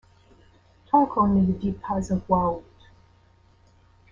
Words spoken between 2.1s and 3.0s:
à voix haute.